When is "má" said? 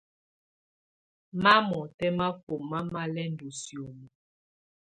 2.91-3.01